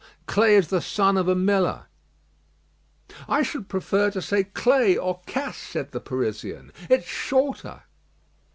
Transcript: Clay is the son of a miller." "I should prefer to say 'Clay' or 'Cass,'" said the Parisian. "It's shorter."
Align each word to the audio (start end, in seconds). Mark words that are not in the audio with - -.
Clay 0.25 0.55
is 0.55 0.69
the 0.69 0.81
son 0.81 1.15
of 1.15 1.27
a 1.27 1.35
miller." 1.35 1.83
"I 3.29 3.43
should 3.43 3.69
prefer 3.69 4.09
to 4.09 4.19
say 4.19 4.43
'Clay' 4.45 4.97
or 4.97 5.19
'Cass,'" 5.27 5.57
said 5.59 5.91
the 5.91 5.99
Parisian. 6.01 6.71
"It's 6.89 7.05
shorter." 7.05 7.83